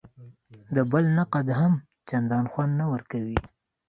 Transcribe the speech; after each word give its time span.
د 0.75 0.77
بل 0.91 1.05
نقد 1.19 1.47
هم 1.59 1.73
چندان 2.09 2.45
خوند 2.51 2.73
نه 2.79 2.85
ورکوي. 2.93 3.37